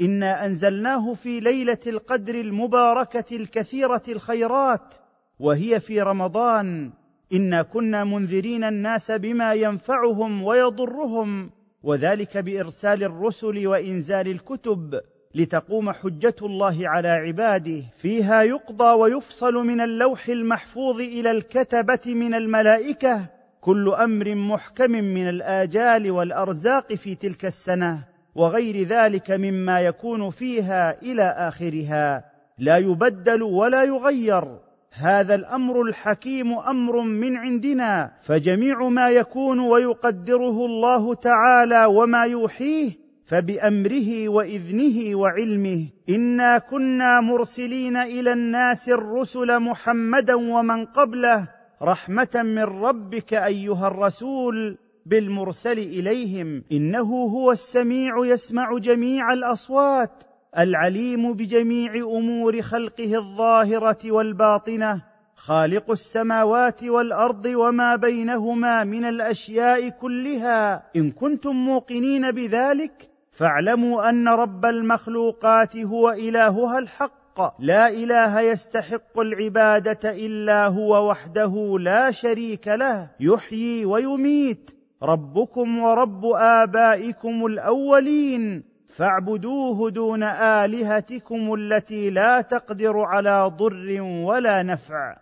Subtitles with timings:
[0.00, 4.94] إنا أنزلناه في ليلة القدر المباركة الكثيرة الخيرات
[5.40, 6.92] وهي في رمضان.
[7.32, 11.50] إنا كنا منذرين الناس بما ينفعهم ويضرهم
[11.82, 15.00] وذلك بإرسال الرسل وإنزال الكتب
[15.34, 17.82] لتقوم حجة الله على عباده.
[17.96, 26.10] فيها يقضى ويفصل من اللوح المحفوظ إلى الكتبة من الملائكة كل أمر محكم من الآجال
[26.10, 32.24] والأرزاق في تلك السنة وغير ذلك مما يكون فيها إلى آخرها.
[32.58, 34.44] لا يبدل ولا يغير.
[34.92, 42.90] هذا الأمر الحكيم أمر من عندنا فجميع ما يكون ويقدره الله تعالى وما يوحيه
[43.24, 45.86] فبأمره وإذنه وعلمه.
[46.08, 55.78] إنا كنا مرسلين إلى الناس الرسل محمدا ومن قبله رحمة من ربك أيها الرسول بالمرسل
[55.78, 56.64] إليهم.
[56.72, 60.24] إنه هو السميع يسمع جميع الأصوات
[60.58, 65.02] العليم بجميع أمور خلقه الظاهرة والباطنة
[65.36, 70.82] خالق السماوات والأرض وما بينهما من الأشياء كلها.
[70.96, 77.19] إن كنتم موقنين بذلك فاعلموا أن رب المخلوقات هو إلهها الحق.
[77.58, 83.10] لا إله يستحق العبادة إلا هو وحده لا شريك له.
[83.20, 84.70] يحيي ويميت.
[85.02, 88.64] ربكم ورب آبائكم الأولين.
[88.96, 95.16] فاعبدوه دون آلهتكم التي لا تقدر على ضر ولا نفع.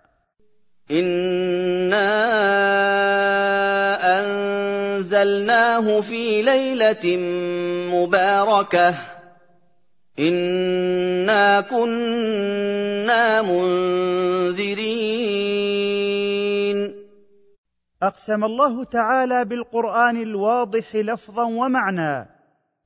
[0.91, 2.09] انا
[4.21, 7.19] انزلناه في ليله
[7.95, 8.95] مباركه.
[11.29, 14.69] انا كنا منذرين
[18.03, 22.29] أقسم الله تعالى بالقرآن الواضح لفظا ومعنى.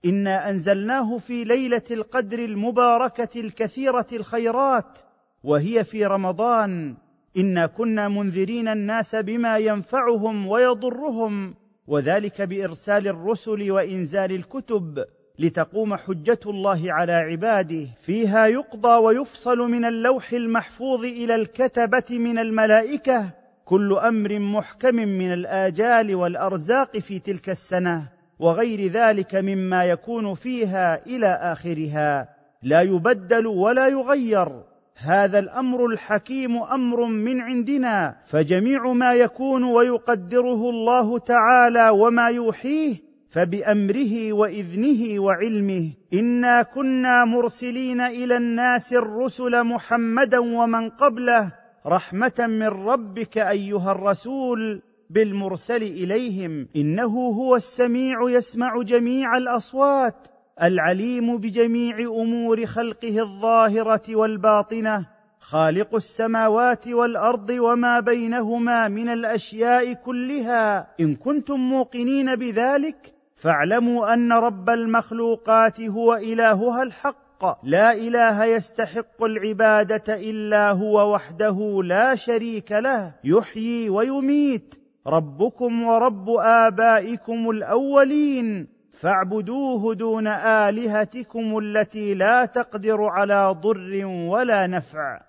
[0.04, 4.98] انا انزلناه في ليله القدر المباركه الكثيره الخيرات
[5.44, 6.96] وهي في رمضان.
[7.36, 11.54] انا كنا منذرين الناس بما ينفعهم ويضرهم
[11.86, 15.04] وذلك بارسال الرسل وانزال الكتب.
[15.38, 23.30] لتقوم حجة الله على عباده فيها يقضى ويفصل من اللوح المحفوظ إلى الكتبة من الملائكة
[23.64, 31.26] كل أمر محكم من الآجال والأرزاق في تلك السنة وغير ذلك مما يكون فيها إلى
[31.26, 32.28] آخرها.
[32.62, 34.48] لا يبدل ولا يغير.
[34.96, 44.32] هذا الأمر الحكيم أمر من عندنا فجميع ما يكون ويقدره الله تعالى وما يوحيه فبأمره
[44.32, 51.52] وإذنه وعلمه إنا كنا مرسلين إلى الناس الرسل محمدا ومن قبله
[51.86, 60.28] رحمة من ربك أيها الرسول بالمرسل إليهم إنه هو السميع يسمع جميع الأصوات
[60.62, 65.06] العليم بجميع أمور خلقه الظاهرة والباطنة
[65.40, 74.70] خالق السماوات والأرض وما بينهما من الأشياء كلها إن كنتم موقنين بذلك فاعلموا أن رب
[74.70, 77.44] المخلوقات هو إلهها الحق.
[77.62, 83.14] لا إله يستحق العبادة إلا هو وحده لا شريك له.
[83.24, 84.74] يحيي ويميت.
[85.06, 88.68] ربكم ورب آبائكم الأولين.
[89.00, 95.20] فاعبدوه دون آلهتكم التي لا تقدر على ضر ولا نفع.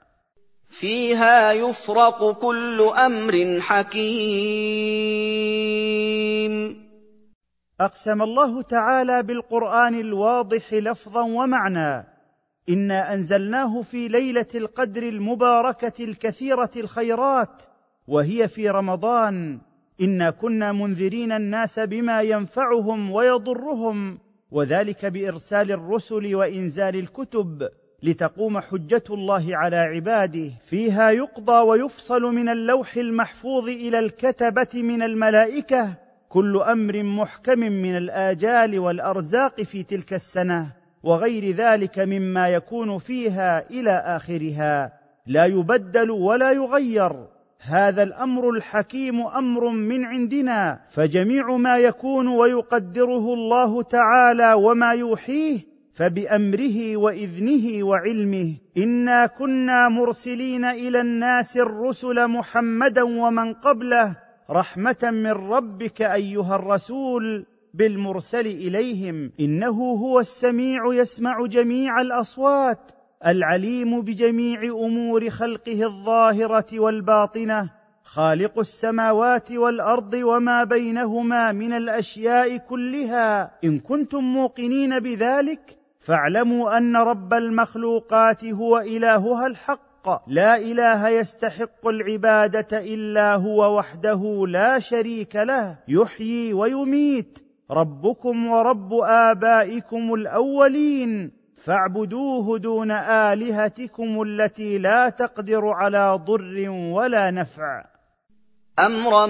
[0.70, 4.14] فيها يفرق كل أمر حكيم.
[7.82, 12.08] أقسم الله تعالى بالقرآن الواضح لفظا ومعنى.
[12.70, 17.64] إنا أنزلناه في ليلة القدر المباركة الكثيرة الخيرات
[18.08, 19.62] وهي في رمضان.
[20.02, 24.20] إنا كنا منذرين الناس بما ينفعهم ويضرهم
[24.52, 27.70] وذلك بإرسال الرسل وإنزال الكتب
[28.04, 30.50] لتقوم حجة الله على عباده.
[30.62, 36.03] فيها يقضى ويفصل من اللوح المحفوظ إلى الكتبة من الملائكة
[36.34, 43.92] كل أمر محكم من الآجال والأرزاق في تلك السنة وغير ذلك مما يكون فيها إلى
[43.92, 44.94] آخرها.
[45.28, 47.12] لا يبدل ولا يغير.
[47.62, 55.60] هذا الأمر الحكيم أمر من عندنا فجميع ما يكون ويقدره الله تعالى وما يوحيه
[55.94, 58.58] فبأمره وإذنه وعلمه.
[58.78, 64.23] إنا كنا مرسلين إلى الناس الرسل محمدا ومن قبله
[64.54, 69.32] رحمة من ربك أيها الرسول بالمرسل إليهم.
[69.40, 72.92] إنه هو السميع يسمع جميع الأصوات
[73.26, 77.70] العليم بجميع أمور خلقه الظاهرة والباطنة
[78.04, 83.52] خالق السماوات والأرض وما بينهما من الأشياء كلها.
[83.64, 89.48] إن كنتم موقنين بذلك فاعلموا أن رب المخلوقات هو إلهها
[90.08, 95.76] الحق لا إله يستحق العبادة إلا هو وحده لا شريك له.
[95.88, 97.40] يحيي ويميت.
[97.72, 101.32] ربكم ورب آبائكم الأولين.
[101.56, 107.86] فاعبدوه دون آلهتكم التي لا تقدر على ضر ولا نفع.
[108.80, 109.26] أمرا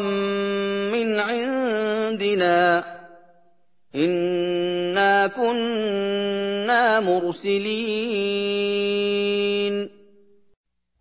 [0.94, 2.84] من عندنا.
[3.96, 9.23] إنا كنا مرسلين.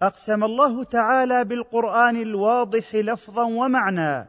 [0.03, 4.29] أقسم الله تعالى بالقرآن الواضح لفظا ومعنى.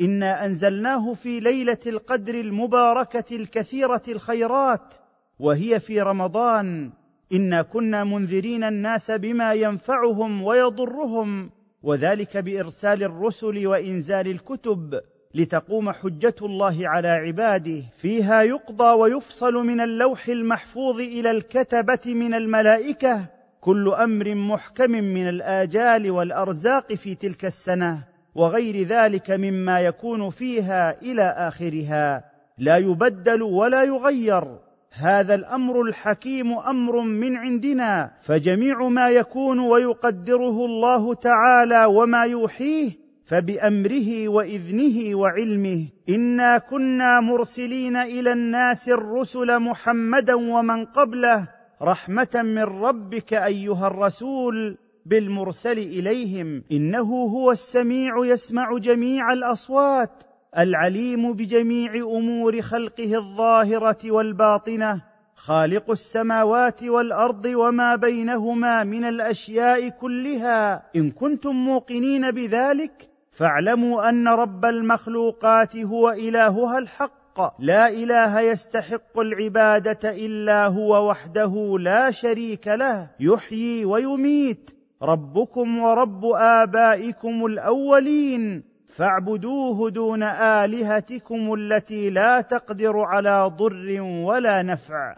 [0.00, 4.94] إنا أنزلناه في ليلة القدر المباركة الكثيرة الخيرات
[5.38, 6.92] وهي في رمضان.
[7.32, 11.50] إنا كنا منذرين الناس بما ينفعهم ويضرهم
[11.82, 15.00] وذلك بإرسال الرسل وإنزال الكتب
[15.34, 17.80] لتقوم حجة الله على عباده.
[17.96, 26.10] فيها يقضى ويفصل من اللوح المحفوظ إلى الكتبة من الملائكة كل أمر محكم من الآجال
[26.10, 28.04] والأرزاق في تلك السنة
[28.34, 32.24] وغير ذلك مما يكون فيها إلى آخرها.
[32.58, 34.44] لا يبدل ولا يغير.
[34.92, 42.90] هذا الأمر الحكيم أمر من عندنا فجميع ما يكون ويقدره الله تعالى وما يوحيه
[43.24, 45.88] فبأمره وإذنه وعلمه.
[46.08, 55.78] إنا كنا مرسلين إلى الناس الرسل محمدا ومن قبله رحمة من ربك أيها الرسول بالمرسل
[55.78, 56.64] إليهم.
[56.72, 60.24] إنه هو السميع يسمع جميع الأصوات
[60.58, 65.02] العليم بجميع أمور خلقه الظاهرة والباطنة
[65.34, 70.82] خالق السماوات والأرض وما بينهما من الأشياء كلها.
[70.96, 77.21] إن كنتم موقنين بذلك فاعلموا أن رب المخلوقات هو إلهها الحق.
[77.58, 83.10] لا إله يستحق العبادة إلا هو وحده لا شريك له.
[83.20, 84.70] يحيي ويميت.
[85.02, 88.64] ربكم ورب آبائكم الأولين.
[88.86, 95.16] فاعبدوه دون آلهتكم التي لا تقدر على ضر ولا نفع.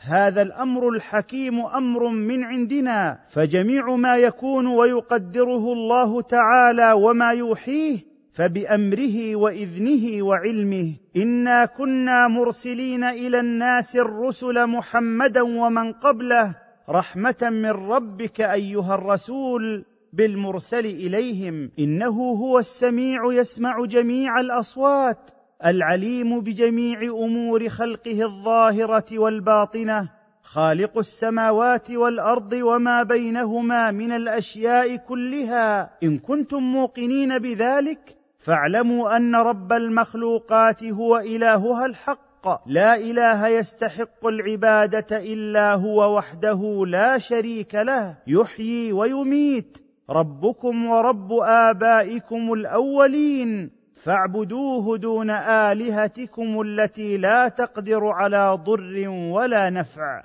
[0.00, 7.98] هذا الأمر الحكيم أمر من عندنا فجميع ما يكون ويقدره الله تعالى وما يوحيه
[8.32, 10.94] فبأمره وإذنه وعلمه.
[11.16, 20.86] إنا كنا مرسلين إلى الناس الرسل محمدا ومن قبله رحمة من ربك أيها الرسول بالمرسل
[20.86, 25.30] إليهم إنه هو السميع يسمع جميع الأصوات
[25.64, 30.10] العليم بجميع أمور خلقه الظاهرة والباطنة
[30.42, 35.90] خالق السماوات والأرض وما بينهما من الأشياء كلها.
[36.02, 42.27] إن كنتم موقنين بذلك فاعلموا أن رب المخلوقات هو إلهها الحق.
[42.66, 48.16] لا إله يستحق العبادة إلا هو وحده لا شريك له.
[48.26, 49.78] يحيي ويميت.
[50.10, 53.70] ربكم ورب آبائكم الأولين.
[54.04, 60.24] فاعبدوه دون آلهتكم التي لا تقدر على ضر ولا نفع.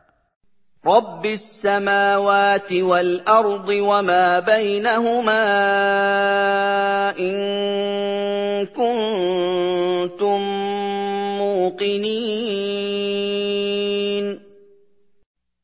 [0.88, 5.44] رب السماوات والأرض وما بينهما
[7.20, 10.40] إن كنتم
[11.74, 12.94] موقنين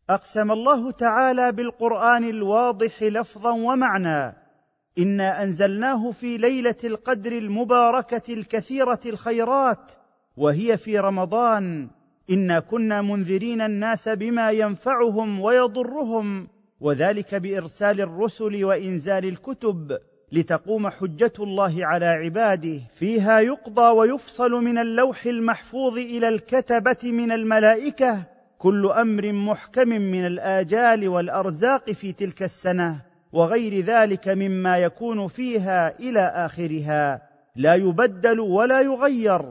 [0.10, 4.36] أقسم الله تعالى بالقرآن الواضح لفظا ومعنى.
[4.98, 9.92] إنا أنزلناه في ليلة القدر المباركة الكثيرة الخيرات
[10.38, 11.90] وهي في رمضان.
[12.30, 16.48] إنا كنا منذرين الناس بما ينفعهم ويضرهم
[16.80, 19.98] وذلك بإرسال الرسل وإنزال الكتب.
[20.32, 28.24] لتقوم حجة الله على عباده فيها يقضى ويفصل من اللوح المحفوظ إلى الكتبة من الملائكة.
[28.58, 33.02] كل أمر محكم من الآجال والأرزاق في تلك السنة
[33.34, 37.22] وغير ذلك مما يكون فيها إلى آخرها.
[37.56, 39.42] لا يبدل ولا يغير.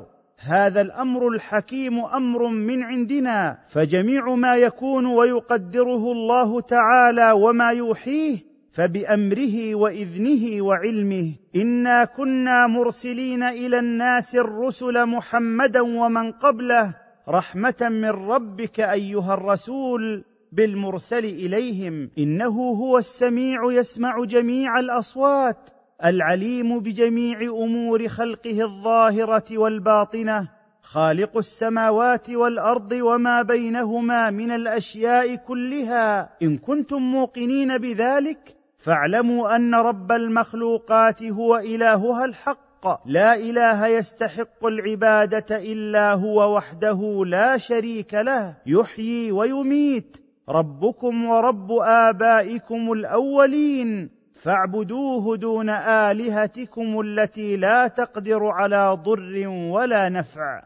[0.41, 8.48] هذا الأمر الحكيم أمر من عندنا فجميع ما يكون ويقدره الله تعالى وما يوحيه
[8.79, 16.95] فبأمره وإذنه وعلمه إنا كنا مرسلين إلى الناس الرسل محمدا ومن قبله
[17.29, 25.71] رحمة من ربك أيها الرسول بالمرسل إليهم إنه هو السميع يسمع جميع الأصوات
[26.05, 30.49] العليم بجميع أمور خلقه الظاهرة والباطنة
[30.83, 40.13] خالق السماوات والأرض وما بينهما من الأشياء كلها إن كنتم موقنين بذلك فاعلموا أن رب
[40.13, 42.69] المخلوقات هو إلهها الحق.
[43.07, 48.57] لا إله يستحق العبادة إلا هو وحده لا شريك له.
[48.67, 50.17] يحيي ويميت.
[50.49, 54.11] ربكم ورب آبائكم الأولين.
[54.33, 60.63] فاعبدوه دون آلهتكم التي لا تقدر على ضر ولا نفع.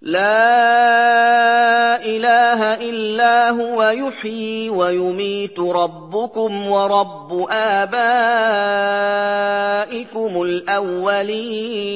[0.00, 8.02] لا إله إلا هو يحيي ويميت ربكم ورب آبائكم
[10.42, 11.86] الأولين.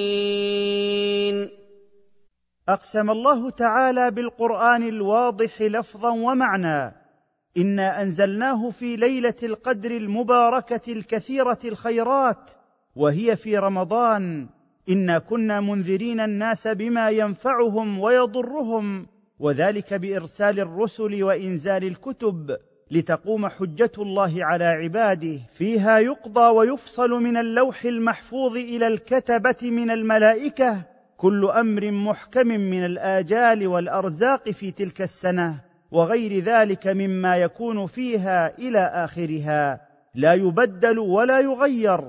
[2.68, 6.94] أقسم الله تعالى بالقرآن الواضح لفظا ومعنى.
[7.56, 12.50] إنا أنزلناه في ليلة القدر المباركة الكثيرة الخيرات
[12.96, 14.48] وهي في رمضان.
[14.90, 19.06] انا كنا منذرين الناس بما ينفعهم ويضرهم
[19.38, 22.56] وذلك بارسال الرسل وانزال الكتب
[22.90, 30.86] لتقوم حجه الله على عباده فيها يقضى ويفصل من اللوح المحفوظ إلى الكتبه من الملائكه
[31.16, 38.80] كل أمر محكم من الاجال والارزاق في تلك السنة وغير ذلك مما يكون فيها إلى
[38.80, 39.80] اخرها
[40.14, 42.00] لا يبدل ولا يغير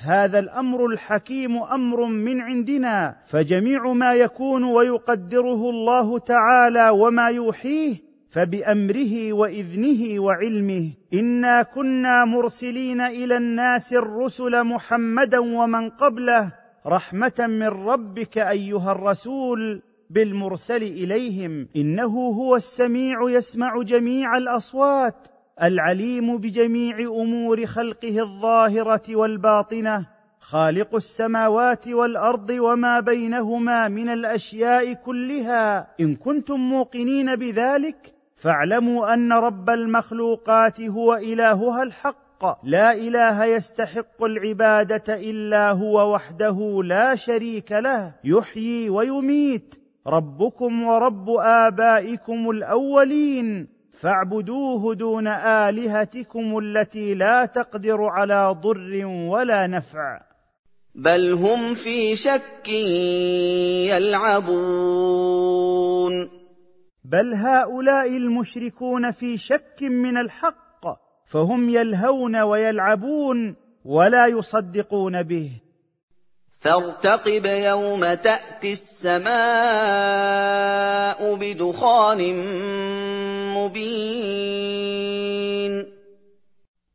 [0.00, 7.96] هذا الأمر الحكيم أمر من عندنا فجميع ما يكون ويقدره الله تعالى وما يوحيه
[8.30, 10.90] فبأمره وإذنه وعلمه.
[11.14, 16.52] إنا كنا مرسلين إلى الناس الرسل محمدا ومن قبله
[16.86, 21.68] رحمة من ربك أيها الرسول بالمرسل إليهم.
[21.76, 25.28] إنه هو السميع يسمع جميع الأصوات.
[25.62, 30.06] العليم بجميع أمور خلقه الظاهرة والباطنة
[30.40, 35.86] خالق السماوات والأرض وما بينهما من الأشياء كلها.
[36.00, 42.64] إن كنتم موقنين بذلك فاعلموا أن رب المخلوقات هو إلهها الحق.
[42.64, 49.74] لا إله يستحق العبادة إلا هو وحده لا شريك له يحيي ويميت.
[50.06, 53.77] ربكم ورب آبائكم الأولين.
[54.00, 60.20] فاعبدوه دون آلهتكم التي لا تقدر على ضر ولا نفع.
[60.94, 62.68] بل هم في شك
[63.88, 65.18] يلعبون.
[67.04, 70.84] بل هؤلاء المشركون في شك من الحق
[71.24, 75.50] فهم يلهون ويلعبون ولا يصدقون به.
[76.60, 79.28] فارتقب يوم تأتي السماء
[81.34, 82.20] بدخان
[83.64, 85.48] مبين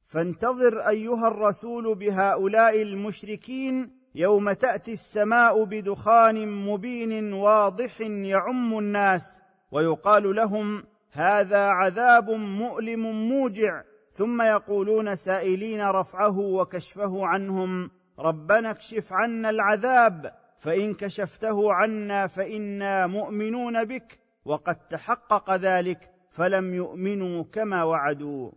[0.06, 9.42] فانتظر أيها الرسول بهؤلاء المشركين يوم تأتي السماء بدخان مبين واضح يعم الناس
[9.72, 13.84] ويقال لهم هذا عذاب مؤلم موجع.
[14.12, 23.86] ثم يقولون سائلين رفعه وكشفه عنهم ربنا اكشف عنا العذاب فإن كشفته عنا فإنا مؤمنون
[23.86, 26.13] بك وقد تحقق ذلك.
[26.34, 28.52] فلم يؤمنوا كما وعدوا.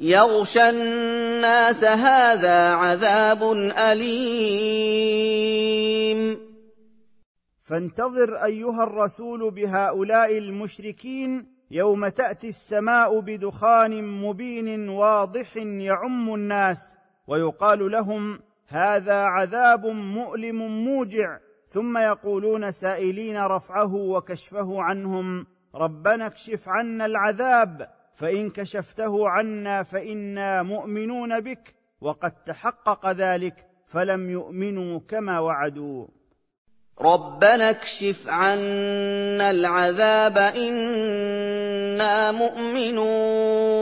[0.00, 3.42] يغشى الناس هذا عذاب
[3.92, 5.06] أليم.
[7.62, 16.96] فانتظر أيها الرسول بهؤلاء المشركين يوم تأتي السماء بدخان مبين واضح يعم الناس
[17.26, 25.46] ويقال لهم هذا عذاب مؤلم موجع ثم يقولون سائلين رفعه وكشفه عنهم.
[25.76, 35.00] ربنا اكشف عنا العذاب فإن كشفته عنا فإنا مؤمنون بك وقد تحقق ذلك فلم يؤمنوا
[35.08, 36.06] كما وعدوا.
[37.00, 43.76] ربنا اكشف عنا العذاب إنا مؤمنون.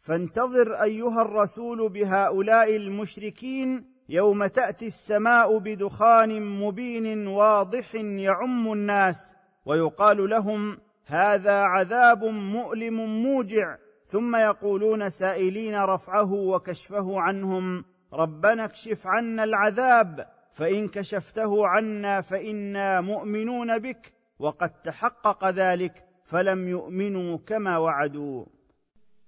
[0.00, 9.35] فانتظر أيها الرسول بهؤلاء المشركين يوم تأتي السماء بدخان مبين واضح يعم الناس.
[9.66, 19.44] ويقال لهم هذا عذاب مؤلم موجع ثم يقولون سائلين رفعه وكشفه عنهم ربنا اكشف عنا
[19.44, 28.44] العذاب فإن كشفته عنا فإنا مؤمنون بك وقد تحقق ذلك فلم يؤمنوا كما وعدوا.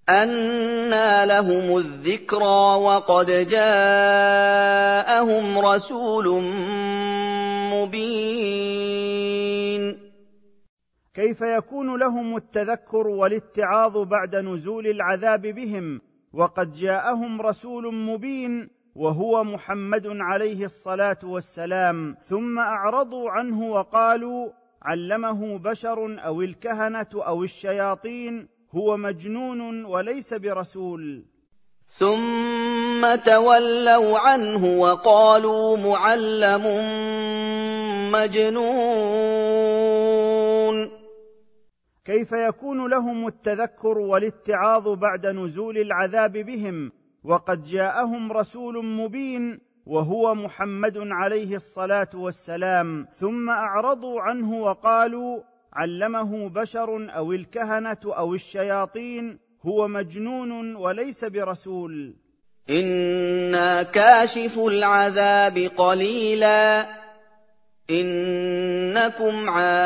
[0.08, 3.98] أنى لهم الذكرى وقد جاءهم
[5.58, 6.42] رسول
[7.72, 8.97] مبين
[11.18, 16.00] كيف يكون لهم التذكر والاتعاظ بعد نزول العذاب بهم
[16.32, 24.50] وقد جاءهم رسول مبين وهو محمد عليه الصلاة والسلام ثم أعرضوا عنه وقالوا
[24.82, 31.24] علمه بشر أو الكهنة أو الشياطين هو مجنون وليس برسول.
[31.88, 36.64] ثم تولوا عنه وقالوا معلم
[38.12, 39.07] مجنون.
[42.08, 46.92] كيف يكون لهم التذكر والاتعاظ بعد نزول العذاب بهم
[47.24, 57.10] وقد جاءهم رسول مبين وهو محمد عليه الصلاة والسلام ثم أعرضوا عنه وقالوا علمه بشر
[57.16, 62.16] أو الكهنة أو الشياطين هو مجنون وليس برسول.
[62.70, 66.86] إنا كاشف العذاب قليلا.
[67.90, 69.78] إنكم عائدون.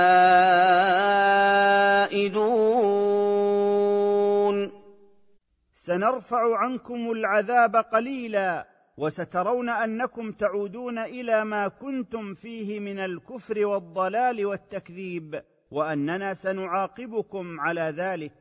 [5.75, 8.67] سنرفع عنكم العذاب قليلا
[8.97, 18.33] وسترون أنكم تعودون إلى ما كنتم فيه من الكفر والضلال والتكذيب وأننا سنعاقبكم على ذلك.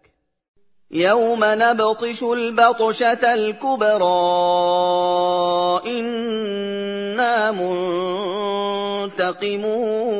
[0.91, 4.21] يوم نبطش البطشة الكبرى
[5.99, 7.51] إنا
[9.01, 10.11] منتقمون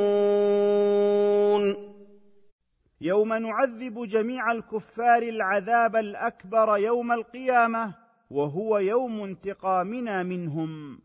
[3.01, 7.93] يوم نعذب جميع الكفار العذاب الأكبر يوم القيامة
[8.31, 10.99] وهو يوم انتقامنا منهم.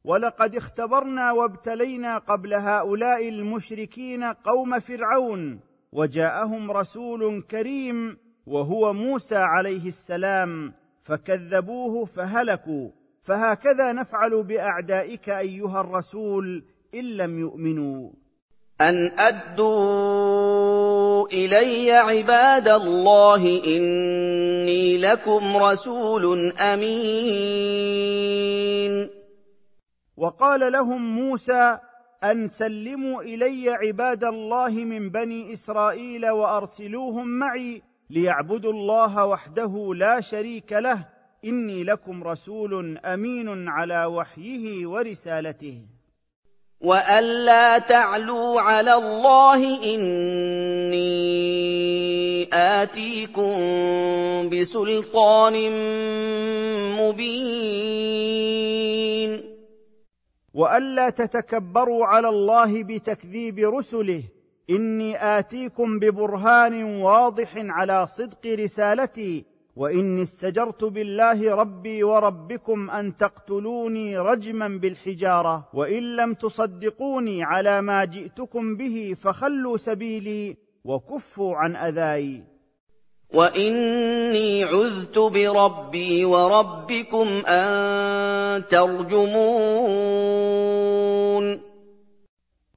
[0.05, 5.59] ولقد اختبرنا وابتلينا قبل هؤلاء المشركين قوم فرعون
[5.91, 12.89] وجاءهم رسول كريم وهو موسى عليه السلام فكذبوه فهلكوا
[13.23, 16.63] فهكذا نفعل بأعدائك أيها الرسول
[16.95, 18.09] إن لم يؤمنوا.
[18.81, 27.95] أن أدوا إلي عباد الله إني لكم رسول أمين.
[30.17, 31.77] وقال لهم موسى
[32.23, 40.73] أن سلموا إلي عباد الله من بني إسرائيل وأرسلوهم معي ليعبدوا الله وحده لا شريك
[40.73, 41.05] له
[41.45, 45.81] إني لكم رسول أمين على وحيه ورسالته.
[46.81, 51.05] والا تعلوا على الله إني
[52.53, 53.55] آتيكم
[54.49, 55.53] بسلطان
[56.99, 58.74] مبين.
[60.55, 64.23] وألا تتكبروا على الله بتكذيب رسله.
[64.69, 74.67] إني آتيكم ببرهان واضح على صدق رسالتي وإني استجرت بالله ربي وربكم أن تقتلوني رجما
[74.67, 75.67] بالحجارة.
[75.73, 82.54] وإن لم تصدقوني على ما جئتكم به فخلوا سبيلي وكفوا عن أذاي.
[83.33, 90.25] واني عذت بربي وربكم ان ترجمون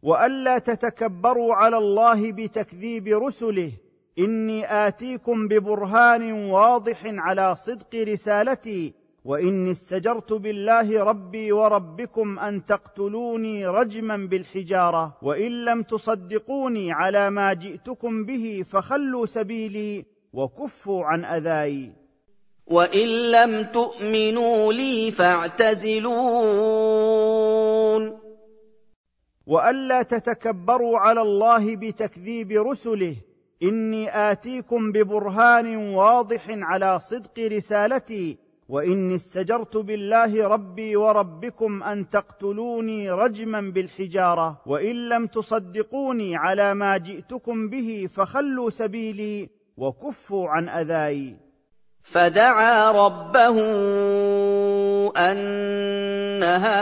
[0.03, 3.73] والا تتكبروا على الله بتكذيب رسله
[4.19, 14.17] اني اتيكم ببرهان واضح على صدق رسالتي واني استجرت بالله ربي وربكم ان تقتلوني رجما
[14.17, 21.93] بالحجاره وان لم تصدقوني على ما جئتكم به فخلوا سبيلي وكفوا عن أذاي.
[22.67, 26.19] وإن لم تؤمنوا لي فاعتزلون.
[29.47, 33.17] وألا تتكبروا على الله بتكذيب رسله.
[33.63, 38.37] إني آتيكم ببرهان واضح على صدق رسالتي.
[38.69, 44.61] وإني استجرت بالله ربي وربكم أن تقتلوني رجما بالحجارة.
[44.67, 49.58] وإن لم تصدقوني على ما جئتكم به فخلوا سبيلي.
[49.79, 51.37] وكفوا عن أذاي.
[52.03, 53.57] فدعا ربه
[55.17, 56.79] أن هؤلاء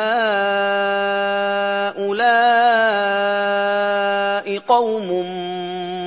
[4.58, 5.24] قوم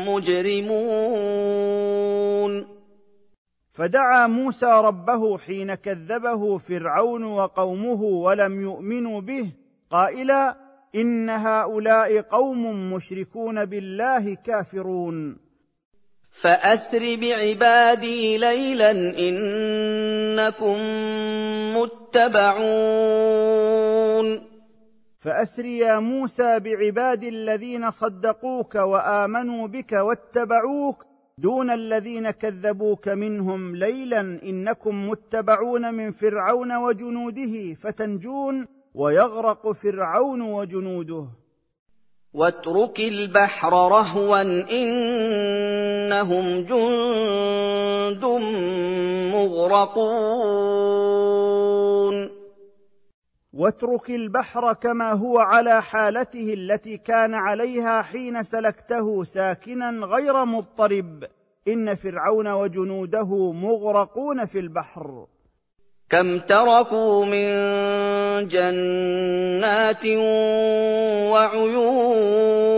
[0.10, 1.20] مجرمون.
[3.74, 9.52] فدعا موسى ربه حين كذبه فرعون وقومه ولم يؤمنوا به
[9.92, 10.58] قائلا
[10.96, 15.49] إن هؤلاء قوم مشركون بالله كافرون.
[16.32, 20.78] فأسر بعبادي ليلا إنكم
[21.76, 23.30] متبعون.
[25.18, 31.06] فأسر يا موسى بعباد الذين صدقوك وآمنوا بك واتبعوك
[31.38, 41.28] دون الذين كذبوك منهم ليلا إنكم متبعون من فرعون وجنوده فتنجون ويغرق فرعون وجنوده.
[42.34, 48.26] واترك البحر رهوا إنهم جند
[49.34, 50.70] مغرقون.
[53.54, 61.24] واترك البحر كما هو على حالته التي كان عليها حين سلكته ساكنا غير مضطرب.
[61.68, 65.28] إن فرعون وجنوده مغرقون في البحر.
[66.10, 67.48] كم تركوا من
[68.48, 70.06] جنات
[71.32, 72.70] وعيون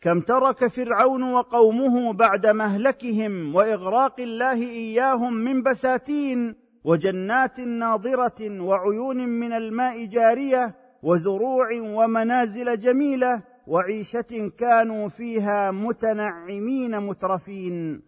[0.00, 9.52] كم ترك فرعون وقومه بعد مهلكهم وإغراق الله إياهم من بساتين وجنات ناضره وعيون من
[9.52, 18.02] الماء جارية وزروع ومنازل جميلة وعيشة كانوا فيها متنعمين مترفين.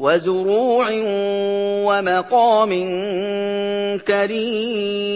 [0.00, 0.86] وزروع
[1.88, 2.70] ومقام
[4.08, 5.10] كريم.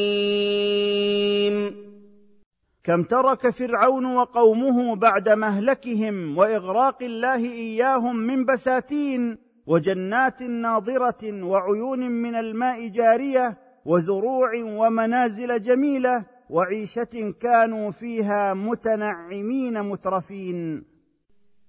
[2.84, 12.34] كم ترك فرعون وقومه بعد مهلكهم وإغراق الله إياهم من بساتين وجنات ناضره وعيون من
[12.34, 20.93] الماء جارية وزروع ومنازل جميلة وعيشة كانوا فيها متنعمين مترفين.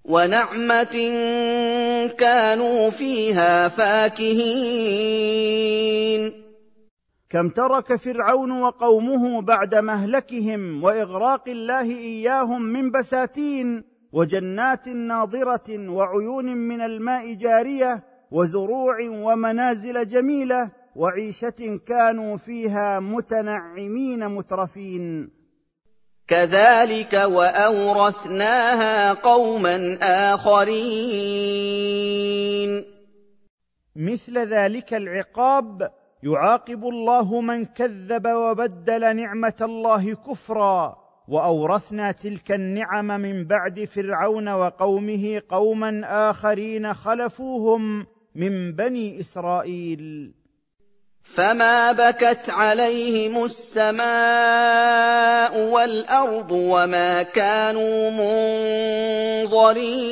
[0.07, 0.95] ونعمة
[2.17, 5.05] كانوا فيها فاكهين.
[7.29, 16.81] كم ترك فرعون وقومه بعد مهلكهم وإغراق الله إياهم من بساتين وجنات ناضره وعيون من
[16.81, 25.34] الماء جارية وزروع ومنازل جميلة وعيشة كانوا فيها متنعمين مترفين.
[26.27, 29.97] كذلك وأورثناها قوما
[30.33, 31.65] آخرين.
[33.95, 35.91] مثل ذلك العقاب
[36.23, 40.97] يعاقب الله من كذب وبدل نعمة الله كفرا.
[41.27, 50.33] وأورثنا تلك النعم من بعد فرعون وقومه قوما آخرين خلفوهم من بني إسرائيل.
[51.25, 54.05] فما بكت عليهم السماء
[55.57, 58.11] والارض وما كانوا
[59.45, 60.05] منظرين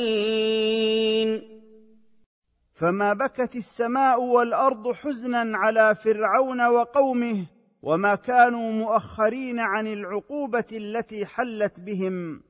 [2.73, 7.45] فما بكت السماء والارض حزنا على فرعون وقومه
[7.81, 12.41] وما كانوا مؤخرين عن العقوبه التي حلت بهم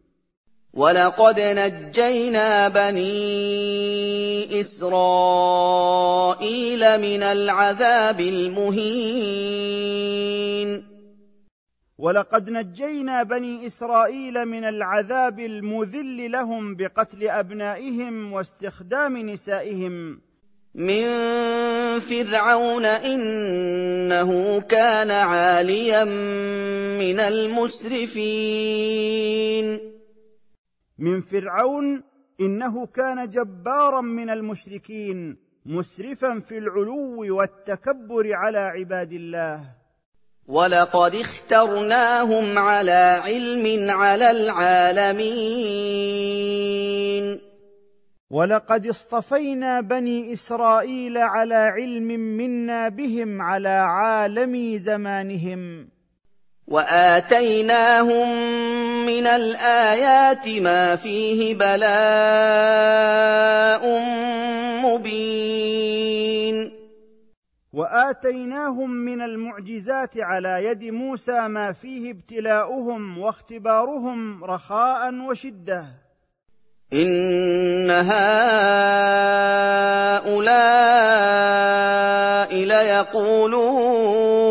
[0.74, 5.82] ولقد نجينا بني اسرائيل
[7.02, 9.64] من العذاب المهين
[11.98, 20.22] ولقد نجينا بني اسرائيل من العذاب المذل لهم بقتل ابنائهم واستخدام نسائهم
[20.76, 21.04] من
[22.00, 26.04] فرعون انه كان عاليا
[27.00, 28.54] من المسرفين
[31.04, 32.04] من فرعون
[32.42, 39.60] إنه كان جبارا من المشركين مسرفا في العلو والتكبر على عباد الله.
[40.48, 45.34] ولقد اخترناهم على علم على العالمين.
[48.30, 55.92] ولقد اصطفينا بني اسرائيل على علم منا بهم على عالم زمانهم.
[56.74, 58.30] واتيناهم
[59.06, 61.84] من الايات ما فيه بلاء
[64.86, 66.72] مبين
[67.74, 75.86] واتيناهم من المعجزات على يد موسى ما فيه ابتلاؤهم واختبارهم رخاء وشده
[76.94, 78.24] إِنَّ هَٰؤُلَاءِ
[82.56, 84.44] لَيَقُولُونَ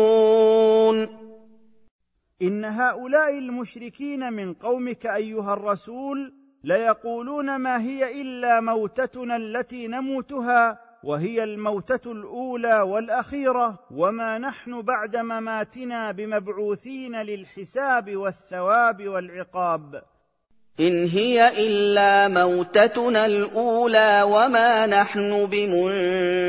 [2.43, 11.43] إِنَّ هَٰؤُلَاءِ الْمُشْرِكِينَ مِنْ قَوْمِكَ أَيُّهَا الرَّسُولُ لَيَقُولُونَ مَا هِيَ إِلَّا مَوْتَتُنَا الَّتِي نَمُوتُهَا وهي
[11.43, 20.03] الموتة الأولى والأخيرة وما نحن بعد مماتنا بمبعوثين للحساب والثواب والعقاب.
[20.79, 26.43] إن هي إلا موتتنا الأولى وما نحن بمنشرين.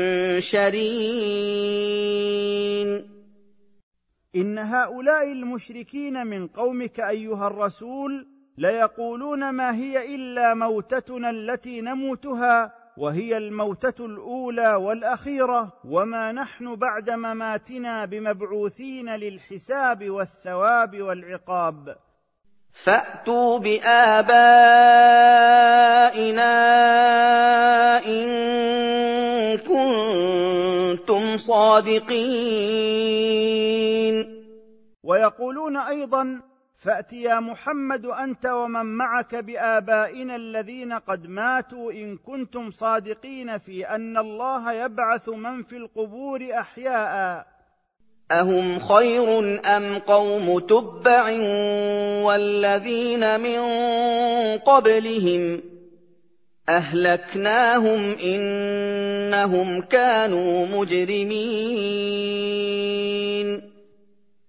[4.35, 13.37] إن هؤلاء المشركين من قومك أيها الرسول ليقولون ما هي إلا موتتنا التي نموتها وهي
[13.37, 21.95] الموتة الأولى والأخيرة وما نحن بعد مماتنا بمبعوثين للحساب والثواب والعقاب.
[22.71, 24.95] فأتوا بآبائنا
[28.05, 28.27] إن
[29.57, 30.44] كنتم
[31.37, 32.85] صادقين.
[35.03, 36.41] ويقولون أيضا
[36.77, 44.17] فأت يا محمد أنت ومن معك بآبائنا الذين قد ماتوا إن كنتم صادقين في أن
[44.17, 47.45] الله يبعث من في القبور أحياء.
[48.31, 51.23] أهم خير أم قوم تبع
[52.25, 53.59] والذين من
[54.57, 55.74] قبلهم؟
[56.69, 61.35] أهلكناهم إنهم كانوا مجرمين.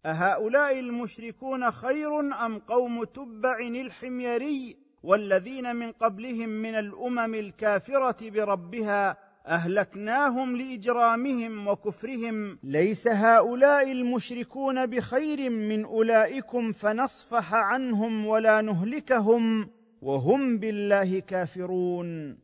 [0.07, 10.57] أهؤلاء المشركون خير أم قوم تبع الحميري والذين من قبلهم من الأمم الكافرة بربها أهلكناهم
[10.57, 19.76] لإجرامهم وكفرهم؟ ليس هؤلاء المشركون بخير من أولئكم فنصفح عنهم ولا نهلكهم.
[20.03, 22.39] وهم بالله كافرون.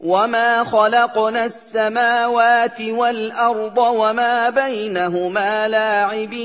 [0.00, 6.44] وما خلقنا السماوات والارض وما بينهما لاعبين.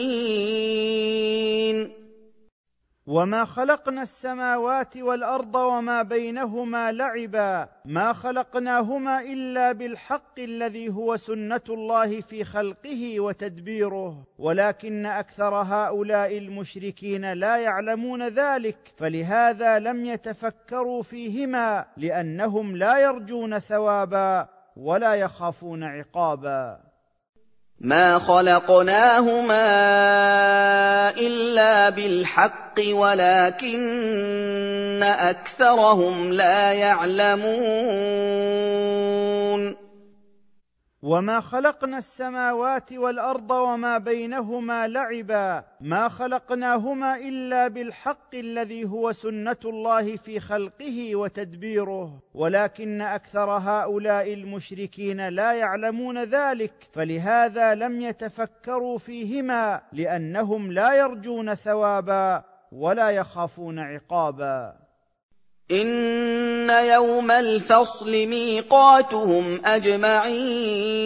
[3.10, 12.22] وما خلقنا السماوات والارض وما بينهما لعبا ما خلقناهما الا بالحق الذي هو سنه الله
[12.22, 14.28] في خلقه وتدبيره.
[14.38, 24.48] ولكن أكثر هؤلاء المشركين لا يعلمون ذلك فلهذا لم يتفكروا فيهما لانهم لا يرجون ثوابا
[24.78, 26.89] ولا يخافون عقابا.
[27.82, 29.70] مَا خَلَقْنَاهُمَا
[31.10, 34.20] إِلَّا بِالْحَقِّ وَلَٰكِنَّ
[35.04, 37.60] أَكْثَرَهُمْ لَا يَعْلَمُونَ
[41.02, 50.16] وما خلقنا السماوات والارض وما بينهما لعبا ما خلقناهما الا بالحق الذي هو سنه الله
[50.16, 52.22] في خلقه وتدبيره.
[52.34, 62.44] ولكن أكثر هؤلاء المشركين لا يعلمون ذلك فلهذا لم يتفكروا فيهما لانهم لا يرجون ثوابا
[62.72, 64.89] ولا يخافون عقابا.
[65.72, 71.00] إِنَّ يَوْمَ الْفَصْلِ مِيقَاتُهُمْ أَجْمَعِينَ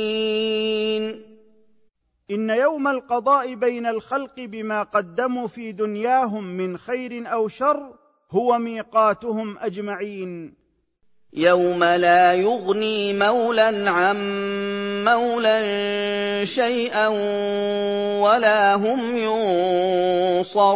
[2.31, 7.93] إن يوم القضاء بين الخلق بما قدموا في دنياهم من خير أو شر
[8.31, 10.53] هو ميقاتهم أجمعين
[11.33, 14.17] يوم لا يغني مولى عن
[15.05, 17.07] مولى شيئا
[18.17, 19.17] ولا هم
[20.37, 20.73] ينصرون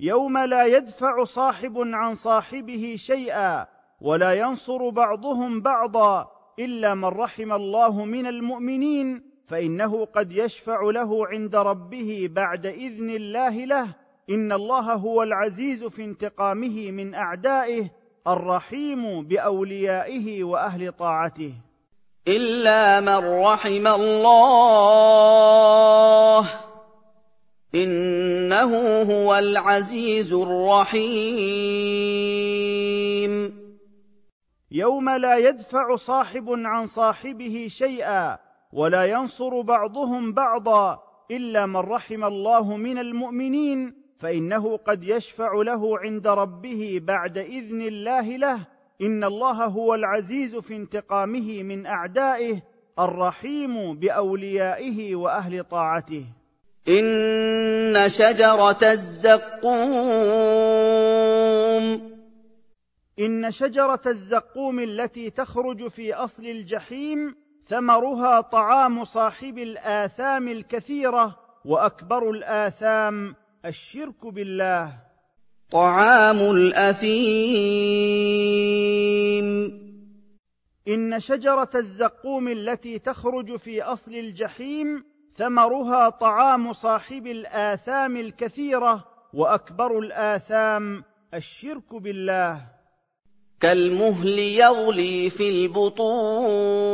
[0.00, 3.66] يوم لا يدفع صاحب عن صاحبه شيئا
[4.00, 11.56] ولا ينصر بعضهم بعضا إلا من رحم الله من المؤمنين فإنه قد يشفع له عند
[11.56, 13.94] ربه بعد إذن الله له.
[14.30, 17.90] إن الله هو العزيز في انتقامه من أعدائه
[18.28, 21.52] الرحيم بأوليائه وأهل طاعته.
[22.28, 24.66] إلا من رحم الله
[28.56, 30.96] إِنَّهُ هُوَ الْعَزِيزُ الرَّحِيمُ.
[34.70, 38.38] يوم لا يدفع صاحب عن صاحبه شيئا
[38.72, 46.26] ولا ينصر بعضهم بعضا إلا من رحم الله من المؤمنين فإنه قد يشفع له عند
[46.26, 48.66] ربه بعد إذن الله له.
[49.02, 52.62] إن الله هو العزيز في انتقامه من أعدائه
[52.98, 56.35] الرحيم بأوليائه وأهل طاعته.
[56.88, 60.26] إِنَّ شَجَرَتَ الزَّقُّومِ
[63.18, 73.34] إن شجرة الزقوم التي تخرج في أصل الجحيم ثمرها طعام صاحب الآثام الكثيرة وأكبر الآثام
[73.64, 74.92] الشرك بالله.
[75.70, 77.86] طعام الاثيم
[80.88, 91.04] ان شجره الزقوم التي تخرج في اصل الجحيم ثمرها طعام صاحب الآثام الكثيرة وأكبر الآثام
[91.34, 92.60] الشرك بالله.
[93.60, 96.86] كالمهل يغلي في البطون.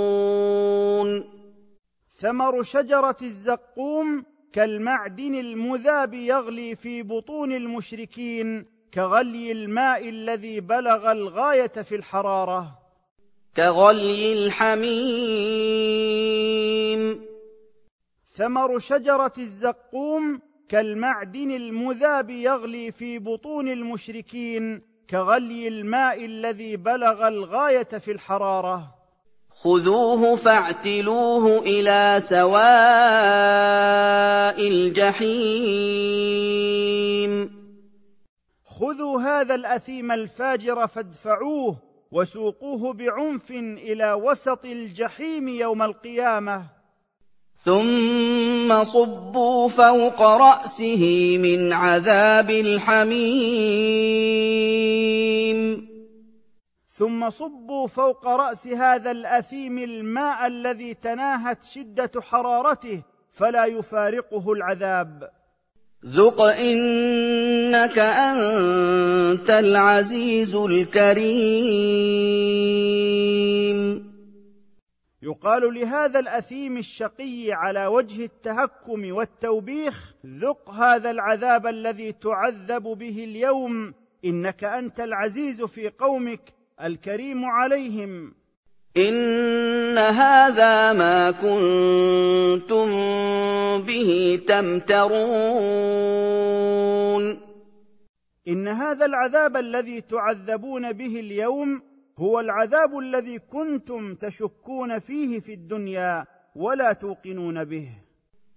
[2.18, 11.94] ثمر شجرة الزقوم كالمعدن المذاب يغلي في بطون المشركين كغلي الماء الذي بلغ الغاية في
[11.94, 12.78] الحرارة.
[13.56, 14.92] كغلي الحميم.
[18.34, 28.12] ثمر شجرة الزقوم كالمعدن المذاب يغلي في بطون المشركين كغلي الماء الذي بلغ الغاية في
[28.12, 28.94] الحرارة.
[29.50, 32.62] خذوه فاعتلوه إلى سواء
[34.68, 35.82] الجحيم.
[38.64, 41.76] خذوا هذا الأثيم الفاجر فادفعوه
[42.12, 46.81] وسوقوه بعنف إلى وسط الجحيم يوم القيامة.
[47.64, 53.82] ثم صبوا فوق رأسه من عذاب الحميم.
[56.98, 65.30] ثم صبوا فوق رأس هذا الأثيم الماء الذي تناهت شدة حرارته فلا يفارقه العذاب.
[66.06, 71.32] ذق إنك أنت العزيز الكريم.
[75.22, 83.94] يقال لهذا الأثيم الشقي على وجه التهكم والتوبيخ ذق هذا العذاب الذي تعذب به اليوم
[84.24, 86.40] إنك أنت العزيز في قومك
[86.82, 88.34] الكريم عليهم.
[88.96, 92.88] إن هذا ما كنتم
[93.82, 95.22] به تمترون.
[98.48, 106.26] إن هذا العذاب الذي تعذبون به اليوم هو العذاب الذي كنتم تشكون فيه في الدنيا
[106.54, 107.88] ولا توقنون به.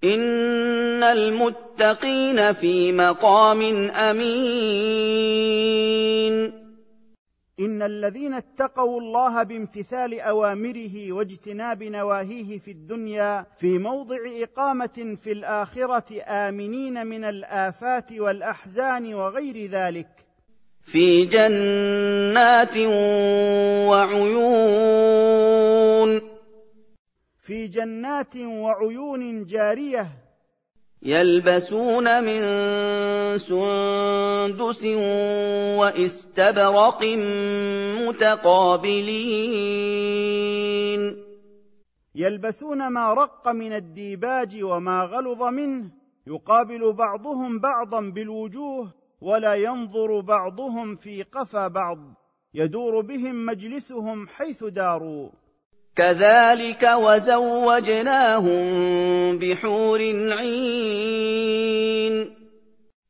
[0.04, 3.62] إن المتقين في مقام
[4.10, 5.36] أمين.
[7.60, 16.22] إن الذين اتقوا الله بامتثال أوامره واجتناب نواهيه في الدنيا في موضع إقامة في الآخرة
[16.22, 20.25] آمنين من الآفات والأحزان وغير ذلك.
[20.86, 22.78] في جنات
[23.90, 24.36] وعيون.
[27.40, 30.08] في جنات وعيون جارية.
[31.04, 32.42] يلبسون من
[33.38, 34.86] سندس
[35.80, 37.04] واستبرق
[38.08, 39.26] متقابلين.
[42.16, 45.90] يلبسون ما رق من الديباج وما غلظ منه.
[46.28, 49.05] يقابل بعضهم بعضا بالوجوه.
[49.22, 51.98] ولا ينظر بعضهم في قفا بعض.
[52.54, 55.30] يدور بهم مجلسهم حيث داروا.
[55.96, 58.68] كذلك وزوجناهم
[59.38, 60.00] بحور
[60.40, 62.36] عين.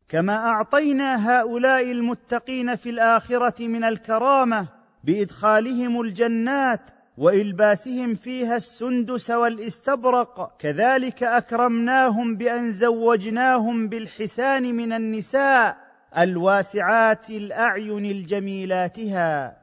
[0.09, 4.67] كما أعطينا هؤلاء المتقين في الآخرة من الكرامة
[5.03, 6.81] بإدخالهم الجنات
[7.17, 10.57] وإلباسهم فيها السندس والإستبرق.
[10.59, 15.84] كذلك أكرمناهم بأن زوجناهم بالحسان من النساء.
[16.17, 19.57] الواسعات الأعين الجميلاتها.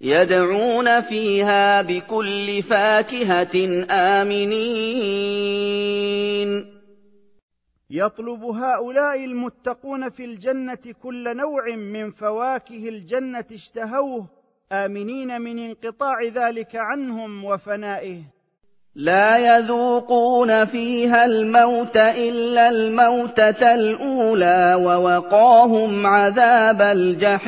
[0.00, 5.30] يدعون فيها بكل فاكهة آمنين.
[7.90, 14.26] يطلب هؤلاء المتقون في الجنة كل نوع من فواكه الجنة اشتهوه.
[14.72, 18.22] آمنين من انقطاع ذلك عنهم وفنائه.
[19.00, 27.40] لا يذوقون فيها الموت إلا الموتة الأولى ووقاهم عذاب الجحيم.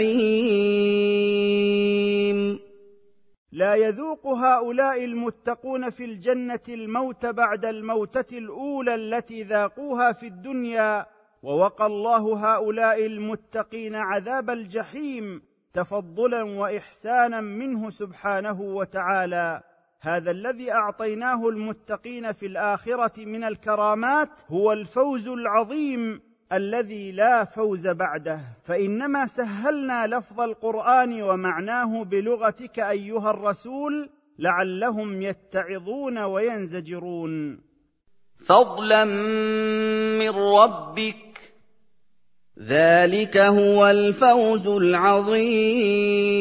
[3.53, 11.07] لا يذوق هؤلاء المتقون في الجنة الموت بعد الموتة الأولى التي ذاقوها في الدنيا
[11.43, 19.72] ووقى الله هؤلاء المتقين عذاب الجحيم تفضلا واحسانا منه سبحانه وتعالى.
[20.05, 26.21] هذا الذي أعطيناه المتقين في الآخرة من الكرامات هو الفوز العظيم
[26.53, 28.41] الذي لا فوز بعده.
[28.65, 37.61] فإنما سهلنا لفظ القرآن ومعناه بلغتك أيها الرسول لعلهم يتعظون وينزجرون.
[38.45, 39.05] فضلا
[40.19, 41.55] من ربك
[42.59, 46.33] ذلك هو الفوز العظيم.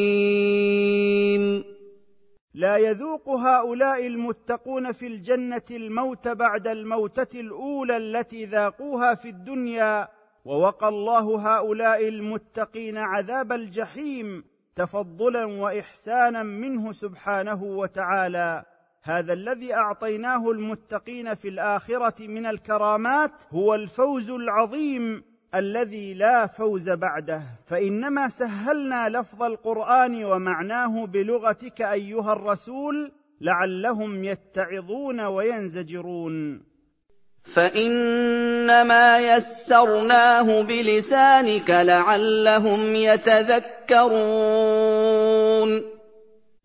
[2.54, 10.08] لا يذوق هؤلاء المتقون في الجنة الموت بعد الموتة الأولى التي ذاقوها في الدنيا
[10.46, 14.44] ووقى الله هؤلاء المتقين عذاب الجحيم
[14.76, 18.64] تفضلا واحسانا منه سبحانه وتعالى.
[19.04, 25.24] هذا الذي أعطيناه المتقين في الآخرة من الكرامات هو الفوز العظيم.
[25.56, 36.64] الذي لا فوز بعده فإنما سهلنا لفظ القرآن ومعناه بلغتك أيها الرسول لعلهم يتعظون وينزجرون.
[37.44, 44.02] فإنما يسرناه بلسانك لعلهم يتذكرون.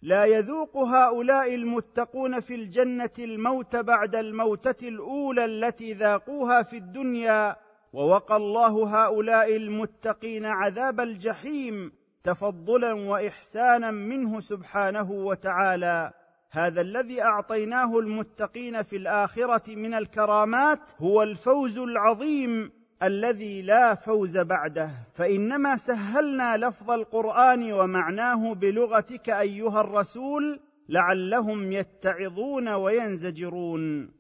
[0.03, 7.65] لا يذوق هؤلاء المتقون في الجنة الموت بعد الموتة الأولى التي ذاقوها في الدنيا
[7.97, 11.92] ووقى الله هؤلاء المتقين عذاب الجحيم
[12.24, 16.12] تفضلا واحسانا منه سبحانه وتعالى.
[16.51, 22.70] هذا الذي أعطيناه المتقين في الآخرة من الكرامات هو الفوز العظيم
[23.03, 24.90] الذي لا فوز بعده.
[25.14, 34.15] فإنما سهلنا لفظ القرآن ومعناه بلغتك أيها الرسول لعلهم يتعظون وينزجرون.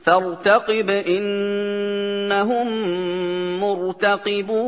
[0.00, 2.66] فارتقب إنهم
[3.60, 4.60] مرتقبون.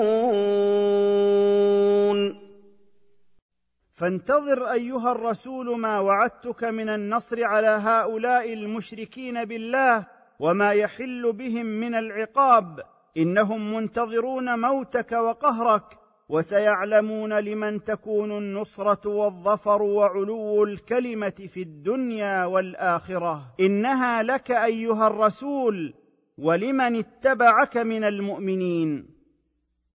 [3.94, 10.06] فانتظر أيها الرسول ما وعدتك من النصر على هؤلاء المشركين بالله
[10.40, 12.80] وما يحل بهم من العقاب.
[13.16, 16.01] إنهم منتظرون موتك وقهرك.
[16.32, 23.54] وسيعلمون لمن تكون النصرة والظفر وعلو الكلمة في الدنيا والآخرة.
[23.60, 25.94] إنها لك أيها الرسول
[26.38, 29.08] ولمن اتبعك من المؤمنين.